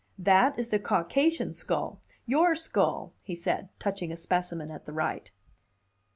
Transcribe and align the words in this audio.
"That 0.17 0.57
is 0.57 0.69
the 0.69 0.79
Caucasian 0.79 1.53
skull: 1.53 2.01
your 2.25 2.55
skull," 2.55 3.13
he 3.21 3.35
said, 3.35 3.69
touching 3.77 4.11
a 4.11 4.17
specimen 4.17 4.71
at 4.71 4.85
the 4.85 4.93
right. 4.93 5.31